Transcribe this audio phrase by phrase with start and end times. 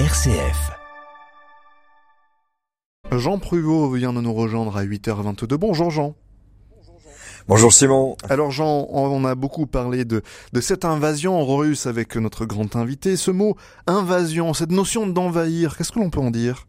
[0.00, 0.72] RCF.
[3.12, 5.54] Jean Pruvot vient de nous rejoindre à 8h22.
[5.54, 6.16] Bonjour Jean.
[7.46, 8.16] Bonjour Simon.
[8.28, 10.22] Alors Jean, on a beaucoup parlé de,
[10.52, 13.16] de cette invasion russe avec notre grand invité.
[13.16, 16.66] Ce mot invasion, cette notion d'envahir, qu'est-ce que l'on peut en dire?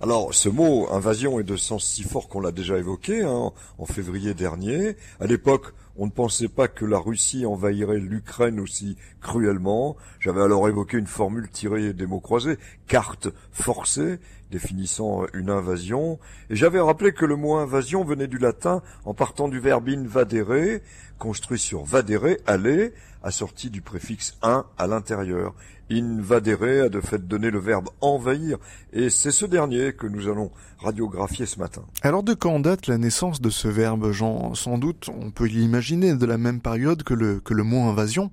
[0.00, 3.86] Alors, ce mot invasion est de sens si fort qu'on l'a déjà évoqué hein, en
[3.86, 4.96] février dernier.
[5.20, 9.96] À l'époque, on ne pensait pas que la Russie envahirait l'Ukraine aussi cruellement.
[10.20, 14.18] J'avais alors évoqué une formule tirée des mots croisés, carte forcée,
[14.50, 16.18] définissant une invasion.
[16.50, 20.80] Et j'avais rappelé que le mot invasion venait du latin en partant du verbe invadere,
[21.18, 22.92] construit sur vadere, aller,
[23.22, 25.54] assorti du préfixe un à l'intérieur.
[25.90, 28.56] Invadere a de fait donné le verbe envahir,
[28.94, 31.82] et c'est ce dernier que nous allons radiographier ce matin.
[32.00, 34.54] Alors de quand date la naissance de ce verbe, Jean?
[34.54, 38.30] Sans doute, on peut l'imaginer de la même période que le, que le mot invasion?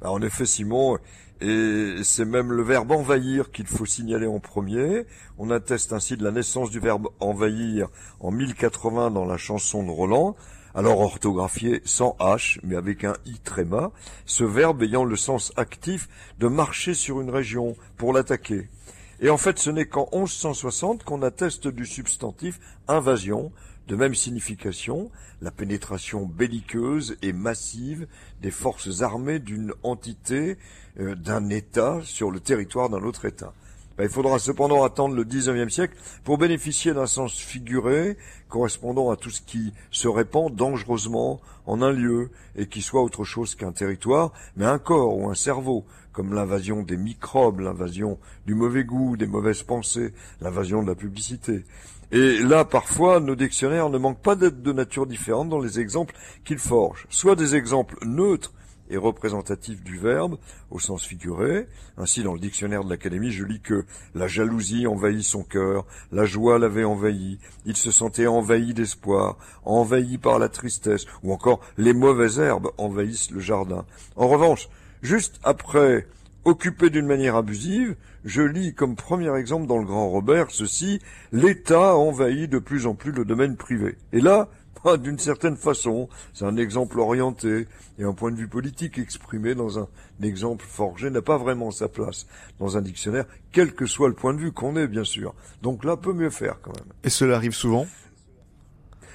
[0.00, 0.98] Bah, En effet, Simon,
[1.40, 5.06] et c'est même le verbe envahir qu'il faut signaler en premier.
[5.38, 7.88] On atteste ainsi de la naissance du verbe envahir
[8.20, 10.36] en 1080 dans la chanson de Roland,
[10.74, 13.90] alors orthographié sans H, mais avec un I tréma,
[14.26, 18.68] ce verbe ayant le sens actif de marcher sur une région pour l'attaquer.
[19.20, 23.50] Et en fait, ce n'est qu'en 1160 qu'on atteste du substantif invasion,
[23.88, 28.06] de même signification, la pénétration belliqueuse et massive
[28.42, 30.56] des forces armées d'une entité,
[31.00, 33.54] euh, d'un État sur le territoire d'un autre État.
[33.98, 38.16] Ben, il faudra cependant attendre le XIXe siècle pour bénéficier d'un sens figuré
[38.48, 43.24] correspondant à tout ce qui se répand dangereusement en un lieu et qui soit autre
[43.24, 48.54] chose qu'un territoire, mais un corps ou un cerveau, comme l'invasion des microbes, l'invasion du
[48.54, 51.64] mauvais goût, des mauvaises pensées, l'invasion de la publicité.
[52.12, 56.14] Et là, parfois, nos dictionnaires ne manquent pas d'être de nature différente dans les exemples
[56.44, 57.06] qu'ils forgent.
[57.10, 58.52] Soit des exemples neutres,
[58.90, 60.38] et représentatif du verbe
[60.70, 61.66] au sens figuré.
[61.96, 66.24] Ainsi, dans le dictionnaire de l'Académie, je lis que la jalousie envahit son cœur, la
[66.24, 71.92] joie l'avait envahi, il se sentait envahi d'espoir, envahi par la tristesse, ou encore les
[71.92, 73.84] mauvaises herbes envahissent le jardin.
[74.16, 74.68] En revanche,
[75.02, 76.06] juste après
[76.44, 81.00] occupé d'une manière abusive, je lis comme premier exemple dans le Grand Robert ceci,
[81.32, 83.96] l'État envahit de plus en plus le domaine privé.
[84.12, 84.48] Et là,
[85.02, 86.08] d'une certaine façon.
[86.32, 87.66] C'est un exemple orienté
[87.98, 89.88] et un point de vue politique exprimé dans un
[90.22, 92.26] exemple forgé n'a pas vraiment sa place
[92.58, 95.34] dans un dictionnaire, quel que soit le point de vue qu'on ait, bien sûr.
[95.62, 96.92] Donc là, peut mieux faire quand même.
[97.04, 97.86] Et cela arrive souvent?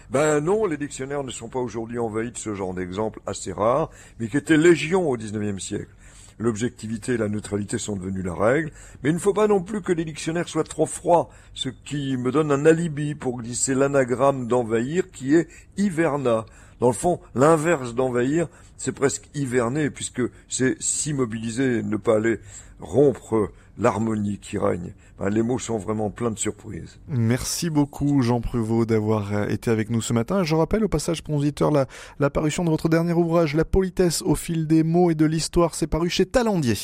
[0.10, 3.90] Ben non, les dictionnaires ne sont pas aujourd'hui envahis de ce genre d'exemple assez rare,
[4.20, 5.90] mais qui étaient légion au XIXe siècle
[6.40, 8.72] l'objectivité et la neutralité sont devenues la règle,
[9.02, 12.18] mais il ne faut pas non plus que les dictionnaires soient trop froids, ce qui
[12.18, 16.46] me donne un alibi pour glisser l'anagramme d'envahir qui est hiverna.
[16.84, 22.42] Dans le fond, l'inverse d'envahir, c'est presque hiverner, puisque c'est s'immobiliser, ne pas aller
[22.82, 24.92] rompre l'harmonie qui règne.
[25.18, 27.00] Ben, les mots sont vraiment pleins de surprises.
[27.08, 30.44] Merci beaucoup Jean Pruvot d'avoir euh, été avec nous ce matin.
[30.44, 31.42] Je rappelle au passage pour
[31.72, 31.86] la,
[32.20, 35.76] la parution de votre dernier ouvrage, La politesse au fil des mots et de l'histoire,
[35.76, 36.76] c'est paru chez Talandier.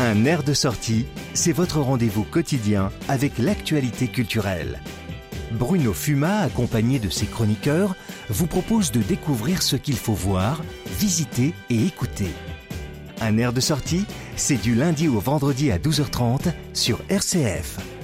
[0.00, 4.80] Un air de sortie, c'est votre rendez-vous quotidien avec l'actualité culturelle.
[5.52, 7.94] Bruno Fuma, accompagné de ses chroniqueurs,
[8.28, 10.62] vous propose de découvrir ce qu'il faut voir,
[10.98, 12.30] visiter et écouter.
[13.20, 14.04] Un air de sortie,
[14.36, 18.01] c'est du lundi au vendredi à 12h30 sur RCF.